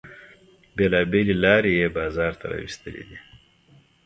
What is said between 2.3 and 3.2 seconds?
ته را ویستلې دي.